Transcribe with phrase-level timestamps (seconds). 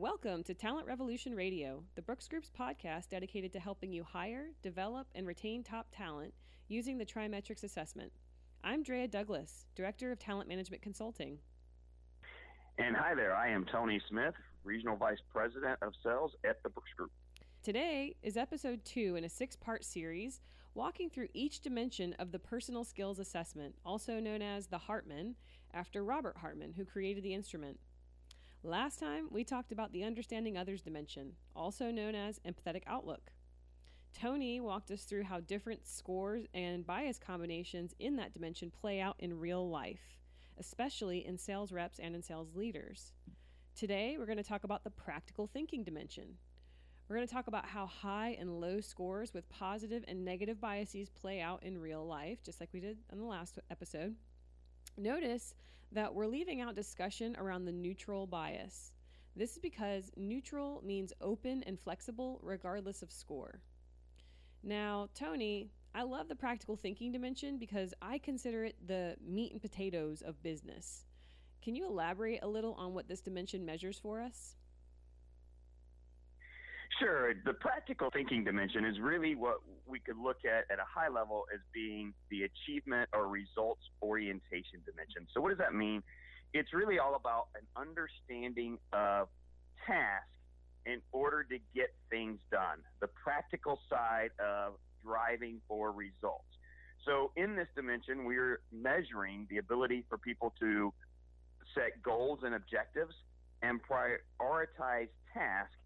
[0.00, 5.08] Welcome to Talent Revolution Radio, the Brooks Group's podcast dedicated to helping you hire, develop,
[5.16, 6.34] and retain top talent
[6.68, 8.12] using the TriMetrix assessment.
[8.62, 11.38] I'm Drea Douglas, Director of Talent Management Consulting.
[12.78, 16.92] And hi there, I am Tony Smith, Regional Vice President of Sales at the Brooks
[16.96, 17.10] Group.
[17.64, 20.40] Today is episode two in a six part series
[20.74, 25.34] walking through each dimension of the personal skills assessment, also known as the Hartman,
[25.74, 27.80] after Robert Hartman, who created the instrument.
[28.64, 33.30] Last time, we talked about the understanding others dimension, also known as empathetic outlook.
[34.12, 39.14] Tony walked us through how different scores and bias combinations in that dimension play out
[39.20, 40.18] in real life,
[40.58, 43.12] especially in sales reps and in sales leaders.
[43.76, 46.36] Today, we're going to talk about the practical thinking dimension.
[47.08, 51.08] We're going to talk about how high and low scores with positive and negative biases
[51.08, 54.16] play out in real life, just like we did in the last episode.
[54.98, 55.54] Notice
[55.92, 58.90] that we're leaving out discussion around the neutral bias.
[59.36, 63.60] This is because neutral means open and flexible regardless of score.
[64.64, 69.62] Now, Tony, I love the practical thinking dimension because I consider it the meat and
[69.62, 71.04] potatoes of business.
[71.62, 74.56] Can you elaborate a little on what this dimension measures for us?
[76.98, 77.32] Sure.
[77.44, 81.44] The practical thinking dimension is really what we could look at at a high level
[81.54, 85.26] as being the achievement or results orientation dimension.
[85.32, 86.02] So, what does that mean?
[86.54, 89.28] It's really all about an understanding of
[89.86, 90.26] task
[90.86, 96.48] in order to get things done, the practical side of driving for results.
[97.04, 100.92] So, in this dimension, we're measuring the ability for people to
[101.74, 103.14] set goals and objectives
[103.62, 105.76] and prioritize tasks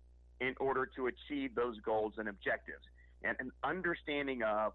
[0.41, 2.84] in order to achieve those goals and objectives.
[3.22, 4.72] And an understanding of,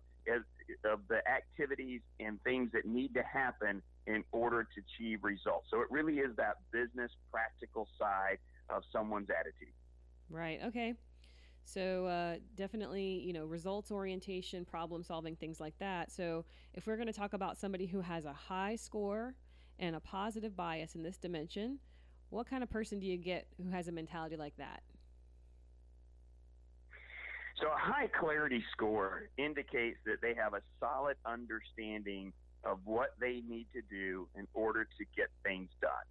[0.85, 5.67] of the activities and things that need to happen in order to achieve results.
[5.69, 8.37] So it really is that business practical side
[8.69, 9.73] of someone's attitude.
[10.29, 10.59] Right.
[10.65, 10.93] Okay.
[11.63, 16.11] So uh, definitely, you know, results orientation, problem solving, things like that.
[16.11, 19.35] So if we're going to talk about somebody who has a high score
[19.77, 21.79] and a positive bias in this dimension,
[22.29, 24.81] what kind of person do you get who has a mentality like that?
[27.59, 32.31] So a high clarity score indicates that they have a solid understanding
[32.63, 36.05] of what they need to do in order to get things done.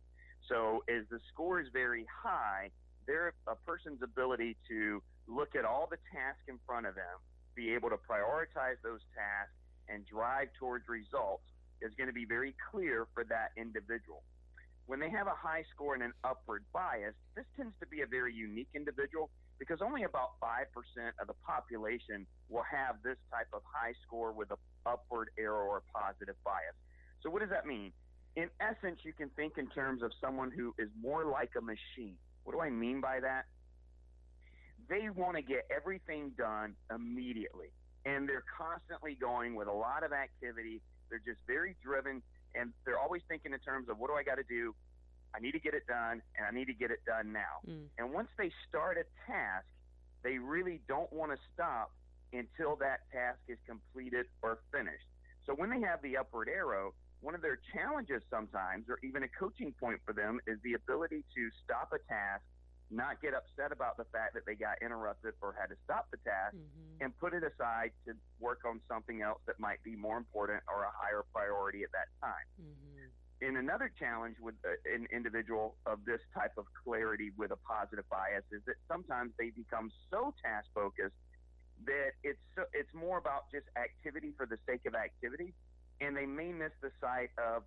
[0.48, 2.70] So as the score is very high,
[3.06, 7.18] their a person's ability to look at all the tasks in front of them,
[7.54, 9.54] be able to prioritize those tasks
[9.88, 11.44] and drive towards results
[11.80, 14.22] is going to be very clear for that individual.
[14.86, 18.06] When they have a high score and an upward bias, this tends to be a
[18.06, 20.66] very unique individual because only about 5%
[21.20, 25.82] of the population will have this type of high score with an upward arrow or
[25.92, 26.76] positive bias.
[27.22, 27.92] So, what does that mean?
[28.36, 32.16] In essence, you can think in terms of someone who is more like a machine.
[32.44, 33.44] What do I mean by that?
[34.88, 37.72] They want to get everything done immediately,
[38.04, 40.82] and they're constantly going with a lot of activity.
[41.08, 42.22] They're just very driven,
[42.54, 44.74] and they're always thinking in terms of what do I got to do?
[45.36, 47.60] I need to get it done, and I need to get it done now.
[47.68, 47.92] Mm.
[47.98, 49.66] And once they start a task,
[50.24, 51.92] they really don't want to stop
[52.32, 55.04] until that task is completed or finished.
[55.44, 59.30] So when they have the upward arrow, one of their challenges sometimes, or even a
[59.38, 62.42] coaching point for them, is the ability to stop a task,
[62.90, 66.18] not get upset about the fact that they got interrupted or had to stop the
[66.24, 67.04] task, mm-hmm.
[67.04, 70.88] and put it aside to work on something else that might be more important or
[70.88, 72.46] a higher priority at that time.
[72.56, 72.95] Mm-hmm
[73.42, 78.44] and another challenge with an individual of this type of clarity with a positive bias
[78.50, 81.16] is that sometimes they become so task focused
[81.84, 85.52] that it's so, it's more about just activity for the sake of activity,
[86.00, 87.64] and they may miss the sight of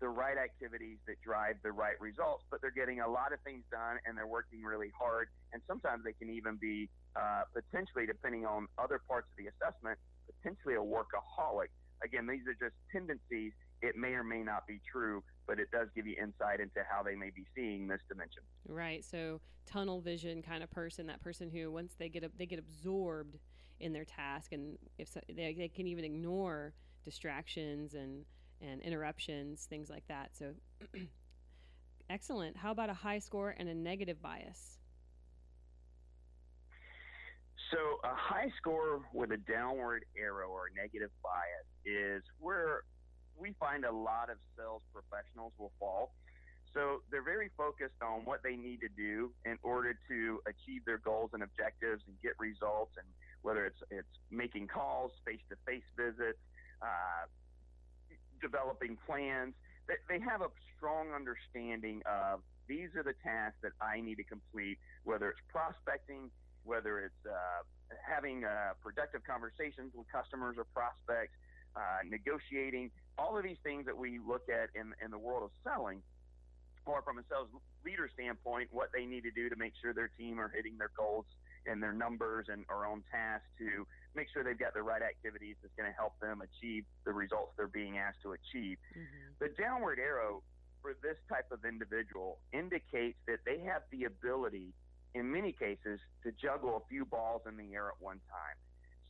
[0.00, 2.44] the right activities that drive the right results.
[2.50, 5.28] But they're getting a lot of things done, and they're working really hard.
[5.52, 10.00] And sometimes they can even be uh, potentially, depending on other parts of the assessment,
[10.24, 11.68] potentially a workaholic.
[12.02, 15.88] Again, these are just tendencies it may or may not be true, but it does
[15.94, 18.42] give you insight into how they may be seeing this dimension.
[18.66, 19.04] Right.
[19.04, 23.38] So tunnel vision kind of person, that person who once they get they get absorbed
[23.80, 26.72] in their task, and if so, they, they can even ignore
[27.04, 28.24] distractions and
[28.60, 30.30] and interruptions, things like that.
[30.36, 30.52] So
[32.10, 32.56] excellent.
[32.56, 34.78] How about a high score and a negative bias?
[37.72, 42.82] So a high score with a downward arrow or negative bias is where
[43.36, 46.12] we find a lot of sales professionals will fall.
[46.74, 50.98] So they're very focused on what they need to do in order to achieve their
[50.98, 52.96] goals and objectives and get results.
[52.96, 53.06] And
[53.42, 56.40] whether it's it's making calls, face-to-face visits,
[56.80, 57.28] uh,
[58.40, 59.54] developing plans,
[59.86, 64.24] they, they have a strong understanding of these are the tasks that I need to
[64.24, 66.30] complete, whether it's prospecting,
[66.64, 67.66] whether it's uh,
[68.00, 71.36] having uh, productive conversations with customers or prospects,
[71.76, 75.50] uh, negotiating, all of these things that we look at in, in the world of
[75.64, 76.02] selling,
[76.86, 77.48] or from a sales
[77.84, 80.90] leader standpoint, what they need to do to make sure their team are hitting their
[80.96, 81.26] goals
[81.66, 85.54] and their numbers and are on task to make sure they've got the right activities
[85.62, 88.78] that's going to help them achieve the results they're being asked to achieve.
[88.98, 89.38] Mm-hmm.
[89.38, 90.42] The downward arrow
[90.82, 94.74] for this type of individual indicates that they have the ability,
[95.14, 98.58] in many cases, to juggle a few balls in the air at one time.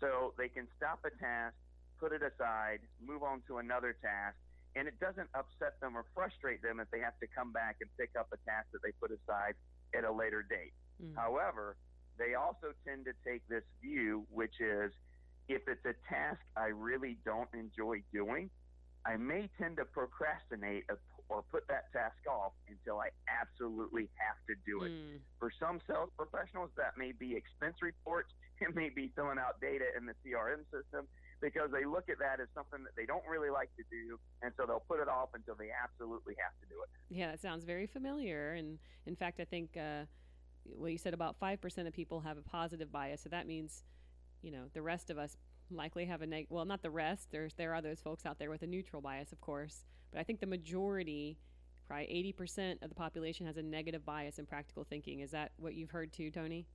[0.00, 1.56] So they can stop a task,
[2.02, 4.34] put it aside, move on to another task,
[4.75, 7.88] and it doesn't upset them or frustrate them if they have to come back and
[7.94, 9.54] pick up a task that they put aside
[9.94, 10.75] at a later date.
[10.99, 11.14] Mm.
[11.14, 11.76] However,
[12.19, 14.90] they also tend to take this view, which is
[15.46, 18.50] if it's a task I really don't enjoy doing,
[19.06, 20.90] I may tend to procrastinate
[21.28, 24.90] or put that task off until I absolutely have to do it.
[24.90, 25.22] Mm.
[25.38, 29.87] For some sales professionals, that may be expense reports, it may be filling out data
[29.94, 31.06] in the CRM system
[31.42, 34.52] because they look at that as something that they don't really like to do, and
[34.56, 36.88] so they'll put it off until they absolutely have to do it.
[37.10, 39.76] Yeah, that sounds very familiar, and in fact, I think.
[39.76, 40.06] Uh,
[40.64, 43.22] well, you said about 5% of people have a positive bias.
[43.22, 43.84] So that means,
[44.42, 45.36] you know, the rest of us
[45.70, 46.46] likely have a neg.
[46.50, 47.28] Well, not the rest.
[47.30, 49.84] There's there are those folks out there with a neutral bias, of course.
[50.10, 51.38] But I think the majority,
[51.86, 55.20] probably 80% of the population, has a negative bias in practical thinking.
[55.20, 56.66] Is that what you've heard too, Tony?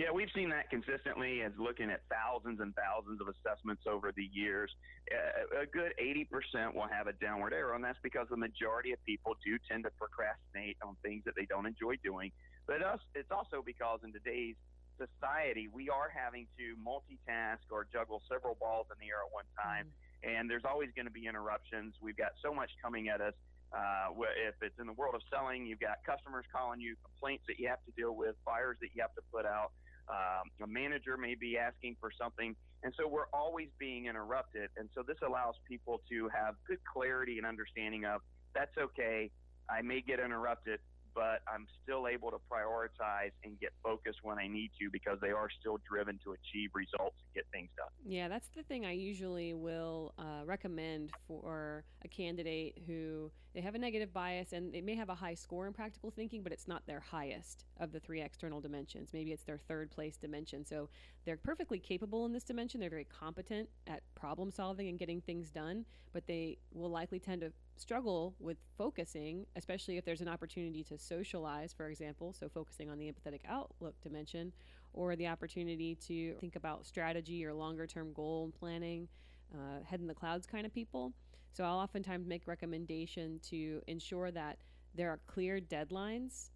[0.00, 4.24] Yeah, we've seen that consistently as looking at thousands and thousands of assessments over the
[4.32, 4.72] years.
[5.12, 9.36] A good 80% will have a downward arrow, and that's because the majority of people
[9.44, 12.32] do tend to procrastinate on things that they don't enjoy doing.
[12.64, 12.80] But
[13.12, 14.56] it's also because in today's
[14.96, 19.44] society, we are having to multitask or juggle several balls in the air at one
[19.52, 19.92] time.
[20.24, 20.32] Mm-hmm.
[20.32, 21.92] And there's always going to be interruptions.
[22.00, 23.36] We've got so much coming at us.
[23.68, 24.16] Uh,
[24.48, 27.68] if it's in the world of selling, you've got customers calling you, complaints that you
[27.68, 29.76] have to deal with, fires that you have to put out.
[30.10, 32.56] Um, a manager may be asking for something.
[32.82, 34.70] And so we're always being interrupted.
[34.76, 38.20] And so this allows people to have good clarity and understanding of
[38.54, 39.30] that's okay.
[39.68, 40.80] I may get interrupted,
[41.14, 45.30] but I'm still able to prioritize and get focused when I need to because they
[45.30, 47.88] are still driven to achieve results and get things done.
[48.04, 53.74] Yeah, that's the thing I usually will uh, recommend for a candidate who they have
[53.74, 56.68] a negative bias and they may have a high score in practical thinking, but it's
[56.68, 59.10] not their highest of the three external dimensions.
[59.12, 60.64] Maybe it's their third place dimension.
[60.64, 60.88] So
[61.24, 62.80] they're perfectly capable in this dimension.
[62.80, 67.40] They're very competent at problem solving and getting things done, but they will likely tend
[67.40, 72.90] to struggle with focusing, especially if there's an opportunity to socialize, for example, so focusing
[72.90, 74.52] on the empathetic outlook dimension,
[74.92, 79.08] or the opportunity to think about strategy or longer term goal planning,
[79.54, 81.12] uh, head in the clouds kind of people.
[81.52, 84.58] So I'll oftentimes make recommendation to ensure that
[84.94, 86.50] there are clear deadlines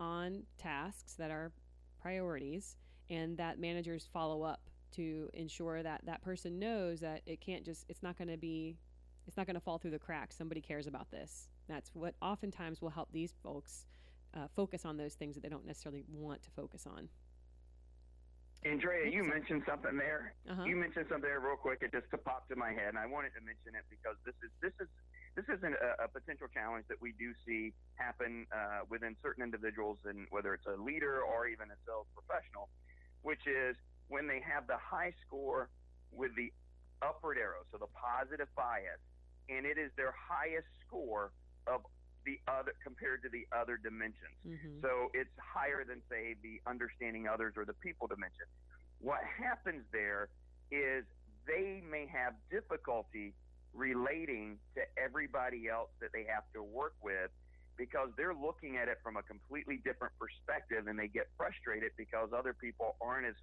[0.00, 1.52] on tasks that are
[2.00, 2.76] priorities
[3.10, 4.60] and that managers follow up
[4.92, 8.76] to ensure that that person knows that it can't just it's not going to be
[9.26, 10.36] it's not going to fall through the cracks.
[10.36, 11.48] Somebody cares about this.
[11.68, 13.86] That's what oftentimes will help these folks
[14.34, 17.08] uh, focus on those things that they don't necessarily want to focus on.
[18.64, 20.34] Andrea, you mentioned something there.
[20.50, 20.64] Uh-huh.
[20.64, 21.78] You mentioned something there real quick.
[21.82, 24.50] It just popped to my head, and I wanted to mention it because this is
[24.58, 24.88] this is
[25.36, 29.44] this is an, a, a, potential challenge that we do see happen uh, within certain
[29.44, 32.72] individuals, and whether it's a leader or even a sales professional,
[33.22, 33.76] which is
[34.08, 35.68] when they have the high score
[36.10, 36.50] with the
[37.02, 38.98] upward arrow, so the positive bias,
[39.48, 41.32] and it is their highest score
[41.66, 41.82] of
[42.24, 44.34] the other compared to the other dimensions.
[44.42, 44.82] Mm-hmm.
[44.82, 48.50] So it's higher than say the understanding others or the people dimension.
[48.98, 50.28] What happens there
[50.70, 51.04] is
[51.46, 53.32] they may have difficulty
[53.72, 57.30] relating to everybody else that they have to work with
[57.76, 62.30] because they're looking at it from a completely different perspective and they get frustrated because
[62.36, 63.36] other people aren't as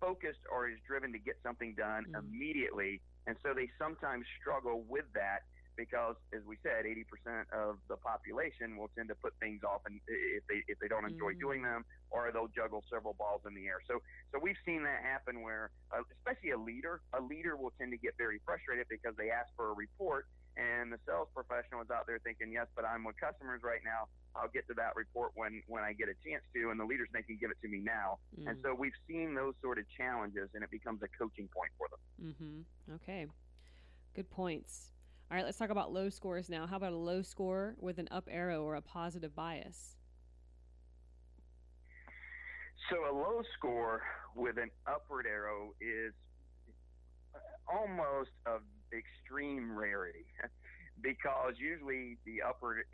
[0.00, 2.18] focused or as driven to get something done mm.
[2.20, 5.46] immediately and so they sometimes struggle with that
[5.78, 10.02] because, as we said, 80% of the population will tend to put things off, and
[10.10, 11.40] if they if they don't enjoy mm.
[11.40, 13.78] doing them, or they'll juggle several balls in the air.
[13.86, 14.02] So,
[14.34, 18.00] so we've seen that happen where, uh, especially a leader, a leader will tend to
[18.02, 20.26] get very frustrated because they ask for a report,
[20.58, 24.10] and the sales professional is out there thinking, yes, but I'm with customers right now.
[24.36, 27.08] I'll get to that report when when I get a chance to, and the leader's
[27.12, 28.18] thinking, give it to me now.
[28.38, 28.50] Mm.
[28.50, 31.88] And so we've seen those sort of challenges, and it becomes a coaching point for
[31.90, 32.34] them.
[32.34, 32.94] Mm-hmm.
[32.96, 33.26] Okay,
[34.14, 34.92] good points.
[35.30, 36.66] All right, let's talk about low scores now.
[36.66, 39.96] How about a low score with an up arrow or a positive bias?
[42.90, 44.02] So a low score
[44.34, 46.12] with an upward arrow is
[47.72, 50.26] almost of extreme rarity.
[51.02, 52.84] because usually the upward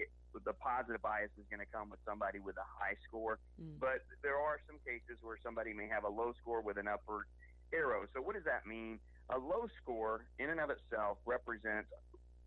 [0.45, 3.73] the positive bias is going to come with somebody with a high score, mm.
[3.81, 7.25] but there are some cases where somebody may have a low score with an upward
[7.73, 8.05] arrow.
[8.15, 8.99] So what does that mean?
[9.31, 11.89] A low score in and of itself represents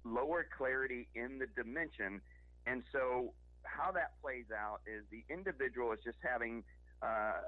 [0.05, 2.21] lower clarity in the dimension,
[2.67, 6.63] and so how that plays out is the individual is just having
[7.01, 7.41] uh,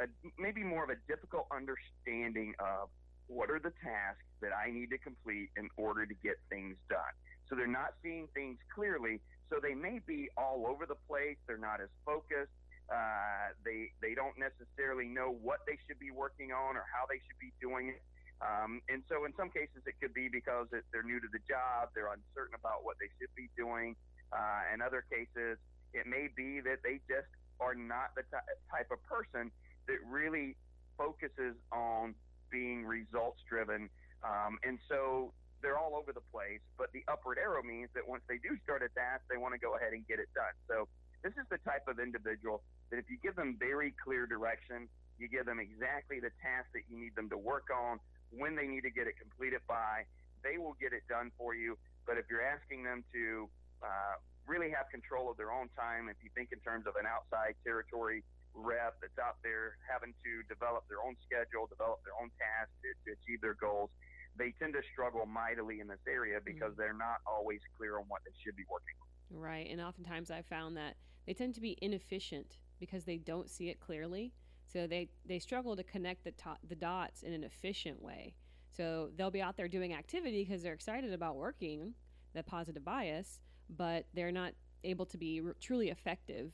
[0.00, 0.06] a,
[0.38, 2.88] maybe more of a difficult understanding of
[3.26, 7.14] what are the tasks that I need to complete in order to get things done.
[7.50, 9.18] So they're not seeing things clearly.
[9.50, 11.36] So they may be all over the place.
[11.50, 12.54] They're not as focused.
[12.86, 17.18] Uh, they they don't necessarily know what they should be working on or how they
[17.26, 18.02] should be doing it.
[18.40, 21.42] Um, and so in some cases it could be because it, they're new to the
[21.46, 23.94] job, they're uncertain about what they should be doing.
[24.32, 25.58] Uh, in other cases,
[25.92, 28.22] it may be that they just are not the
[28.70, 29.50] type of person
[29.86, 30.56] that really
[30.96, 32.14] focuses on
[32.50, 33.90] being results driven.
[34.22, 38.22] Um, and so they're all over the place, but the upward arrow means that once
[38.28, 40.52] they do start a task, they want to go ahead and get it done.
[40.68, 40.88] So
[41.22, 44.88] this is the type of individual that if you give them very clear direction,
[45.20, 48.00] you give them exactly the task that you need them to work on,
[48.32, 50.08] when they need to get it completed by,
[50.40, 51.76] they will get it done for you.
[52.08, 53.48] But if you're asking them to
[53.84, 54.16] uh,
[54.48, 57.54] really have control of their own time, if you think in terms of an outside
[57.62, 58.24] territory
[58.54, 62.90] rep that's out there having to develop their own schedule, develop their own tasks to,
[63.06, 63.92] to achieve their goals,
[64.40, 66.44] they tend to struggle mightily in this area mm-hmm.
[66.46, 66.80] because mm-hmm.
[66.80, 69.38] they're not always clear on what they should be working on.
[69.38, 69.68] Right.
[69.70, 73.78] And oftentimes I've found that they tend to be inefficient because they don't see it
[73.78, 74.32] clearly.
[74.72, 78.34] So they, they struggle to connect the, to- the dots in an efficient way.
[78.74, 81.94] So they'll be out there doing activity because they're excited about working
[82.34, 84.52] the positive bias, but they're not
[84.84, 86.52] able to be r- truly effective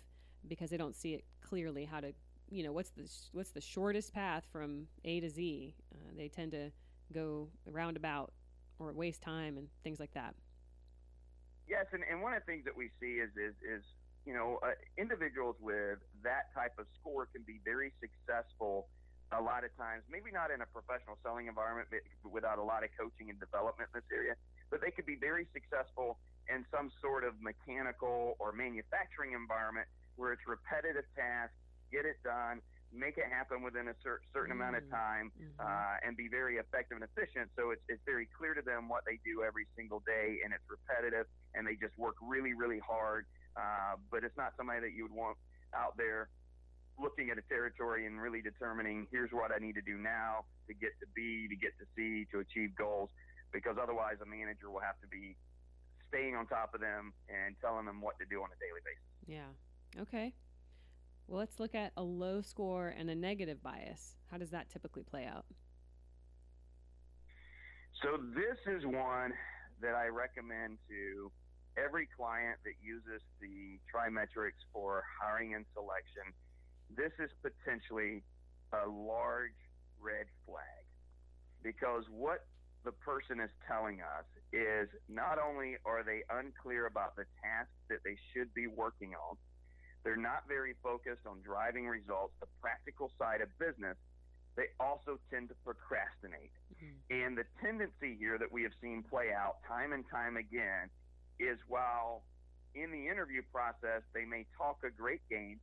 [0.49, 2.13] because they don't see it clearly how to,
[2.51, 5.75] you know, what's the, what's the shortest path from A to Z.
[5.95, 6.71] Uh, they tend to
[7.13, 8.33] go roundabout
[8.79, 10.35] or waste time and things like that.
[11.69, 13.83] Yes, and, and one of the things that we see is is, is
[14.25, 18.89] you know uh, individuals with that type of score can be very successful
[19.35, 21.99] a lot of times, maybe not in a professional selling environment, but
[22.31, 24.39] without a lot of coaching and development in this area,
[24.71, 30.31] but they could be very successful in some sort of mechanical or manufacturing environment where
[30.31, 31.59] it's repetitive tasks,
[31.91, 32.63] get it done,
[32.97, 34.65] make it happen within a cer- certain mm-hmm.
[34.65, 34.97] amount of mm-hmm.
[34.97, 35.61] time mm-hmm.
[35.61, 37.53] uh, and be very effective and efficient.
[37.55, 40.65] So it's, it's very clear to them what they do every single day and it's
[40.67, 43.29] repetitive and they just work really, really hard.
[43.57, 45.37] Uh, but it's not somebody that you would want
[45.73, 46.29] out there
[46.99, 50.75] looking at a territory and really determining here's what I need to do now to
[50.75, 53.09] get to B, to get to C, to achieve goals.
[53.53, 55.37] Because otherwise, a manager will have to be
[56.09, 59.09] staying on top of them and telling them what to do on a daily basis.
[59.25, 60.03] Yeah.
[60.03, 60.33] Okay.
[61.27, 64.15] Well, let's look at a low score and a negative bias.
[64.31, 65.45] How does that typically play out?
[68.03, 69.33] So, this is one
[69.81, 71.33] that I recommend to
[71.77, 76.31] every client that uses the TriMetrix for hiring and selection.
[76.95, 78.23] This is potentially
[78.73, 79.59] a large
[80.01, 80.85] red flag
[81.63, 82.47] because what
[82.85, 87.99] the person is telling us is not only are they unclear about the tasks that
[88.05, 89.37] they should be working on,
[90.07, 93.99] they're not very focused on driving results, the practical side of business.
[94.55, 96.55] They also tend to procrastinate.
[96.71, 96.95] Mm-hmm.
[97.11, 100.95] And the tendency here that we have seen play out time and time again
[101.43, 102.23] is while
[102.79, 105.59] in the interview process they may talk a great game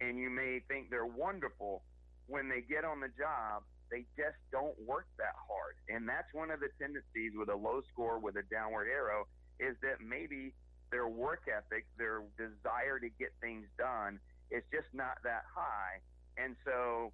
[0.00, 1.82] and you may think they're wonderful,
[2.30, 5.74] when they get on the job, they just don't work that hard.
[5.90, 9.26] And that's one of the tendencies with a low score with a downward arrow
[9.58, 10.54] is that maybe
[10.90, 14.18] their work ethic, their desire to get things done
[14.50, 16.02] is just not that high.
[16.36, 17.12] And so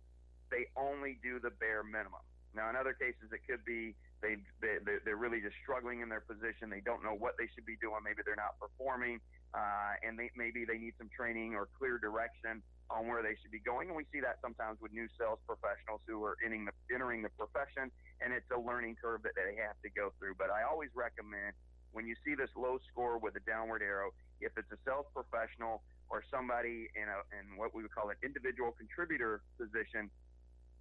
[0.50, 2.24] they only do the bare minimum.
[2.54, 3.92] Now, in other cases, it could be
[4.24, 6.72] they, they they're really just struggling in their position.
[6.72, 8.00] They don't know what they should be doing.
[8.00, 9.20] Maybe they're not performing,
[9.52, 13.52] uh, and they, maybe they need some training or clear direction on where they should
[13.52, 13.92] be going.
[13.92, 17.32] And we see that sometimes with new sales professionals who are entering the entering the
[17.36, 17.92] profession,
[18.24, 20.40] and it's a learning curve that they have to go through.
[20.40, 21.52] But I always recommend
[21.92, 25.82] when you see this low score with a downward arrow, if it's a sales professional
[26.08, 30.10] or somebody in a in what we would call an individual contributor position,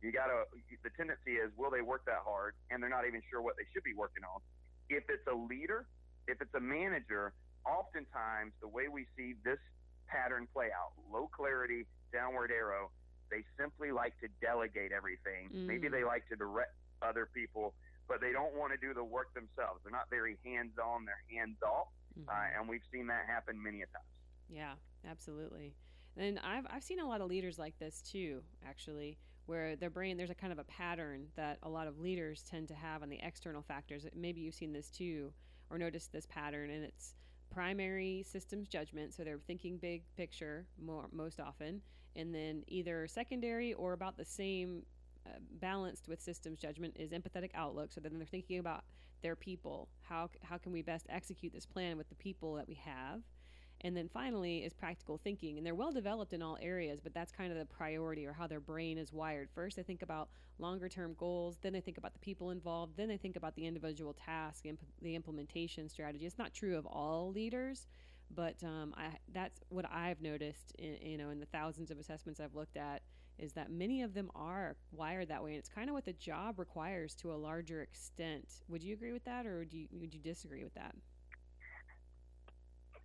[0.01, 0.45] you gotta
[0.83, 3.65] the tendency is will they work that hard and they're not even sure what they
[3.73, 4.41] should be working on.
[4.89, 5.87] If it's a leader,
[6.27, 7.33] if it's a manager,
[7.65, 9.59] oftentimes the way we see this
[10.07, 12.91] pattern play out, low clarity, downward arrow,
[13.31, 15.49] they simply like to delegate everything.
[15.49, 15.65] Mm.
[15.65, 17.73] Maybe they like to direct other people
[18.07, 19.81] but they don't want to do the work themselves.
[19.83, 21.87] They're not very hands on, they're hands off.
[22.19, 22.29] Mm-hmm.
[22.29, 24.15] Uh, and we've seen that happen many a times.
[24.49, 24.73] Yeah,
[25.09, 25.73] absolutely.
[26.17, 30.17] And I've, I've seen a lot of leaders like this too, actually, where their brain,
[30.17, 33.09] there's a kind of a pattern that a lot of leaders tend to have on
[33.09, 34.05] the external factors.
[34.15, 35.33] Maybe you've seen this too,
[35.69, 37.15] or noticed this pattern, and it's
[37.51, 39.13] primary systems judgment.
[39.13, 41.81] So they're thinking big picture more most often,
[42.15, 44.83] and then either secondary or about the same
[45.25, 47.91] uh, balanced with systems judgment is empathetic outlook.
[47.91, 48.83] So then they're thinking about
[49.21, 49.89] their people.
[50.01, 53.21] How how can we best execute this plan with the people that we have?
[53.81, 55.57] And then finally is practical thinking.
[55.57, 58.47] And they're well developed in all areas, but that's kind of the priority or how
[58.47, 59.49] their brain is wired.
[59.53, 60.29] First, they think about
[60.59, 63.65] longer term goals, then they think about the people involved, then they think about the
[63.65, 66.25] individual task, imp- the implementation strategy.
[66.25, 67.87] It's not true of all leaders,
[68.33, 72.39] but um, I, that's what I've noticed, in, you know, in the thousands of assessments
[72.39, 73.01] I've looked at
[73.37, 76.13] is that many of them are wired that way, and it's kind of what the
[76.13, 78.61] job requires to a larger extent.
[78.69, 80.95] Would you agree with that, or would you would you disagree with that?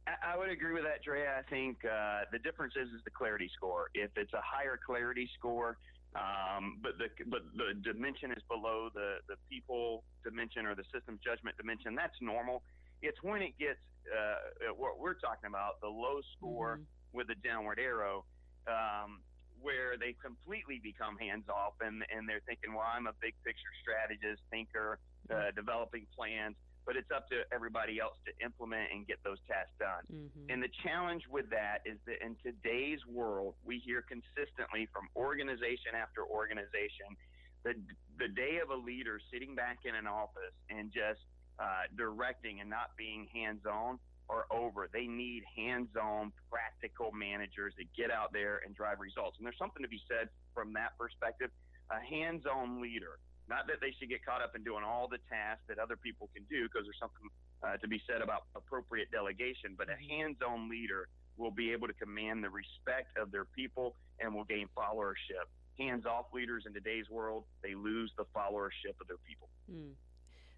[0.07, 1.39] I would agree with that, Drea.
[1.39, 3.91] I think uh, the difference is is the clarity score.
[3.95, 5.77] If it's a higher clarity score,
[6.15, 11.21] um, but the but the dimension is below the the people dimension or the systems
[11.25, 12.63] judgment dimension, that's normal.
[13.03, 17.17] It's when it gets uh, what we're talking about, the low score mm-hmm.
[17.17, 18.25] with a downward arrow,
[18.67, 19.21] um,
[19.63, 23.73] where they completely become hands off and and they're thinking, well, I'm a big picture
[23.83, 24.99] strategist, thinker,
[25.31, 29.77] uh, developing plans but it's up to everybody else to implement and get those tasks
[29.79, 30.03] done.
[30.11, 30.51] Mm-hmm.
[30.51, 35.95] And the challenge with that is that in today's world, we hear consistently from organization
[35.95, 37.15] after organization
[37.63, 37.75] the
[38.19, 41.21] the day of a leader sitting back in an office and just
[41.59, 43.99] uh, directing and not being hands on
[44.31, 44.89] are over.
[44.93, 49.37] They need hands on, practical managers that get out there and drive results.
[49.39, 51.51] And there's something to be said from that perspective.
[51.91, 53.19] A hands on leader
[53.51, 56.31] not that they should get caught up in doing all the tasks that other people
[56.33, 57.27] can do, because there's something
[57.67, 59.75] uh, to be said about appropriate delegation.
[59.77, 60.39] But a mm-hmm.
[60.39, 64.71] hands-on leader will be able to command the respect of their people and will gain
[64.79, 65.51] followership.
[65.77, 69.49] Hands-off leaders in today's world, they lose the followership of their people.
[69.67, 69.99] Mm.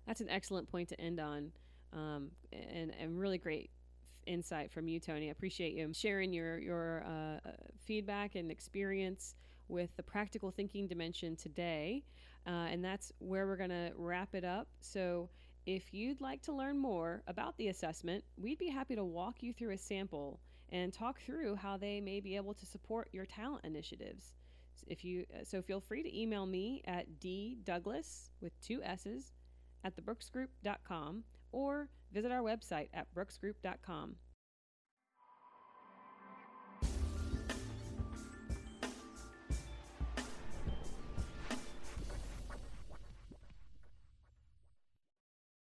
[0.06, 1.52] That's an excellent point to end on,
[1.92, 3.70] um, and, and really great
[4.26, 5.28] insight from you, Tony.
[5.28, 7.52] I appreciate you sharing your your uh, uh
[7.84, 9.34] feedback and experience
[9.68, 12.04] with the practical thinking dimension today.
[12.46, 14.68] Uh, and that's where we're going to wrap it up.
[14.80, 15.28] So,
[15.64, 19.52] if you'd like to learn more about the assessment, we'd be happy to walk you
[19.52, 23.64] through a sample and talk through how they may be able to support your talent
[23.64, 24.32] initiatives.
[24.88, 29.32] If you uh, so feel free to email me at ddouglas with two s's
[29.84, 31.22] at thebrooksgroup.com
[31.52, 34.16] or visit our website at brooksgroup.com.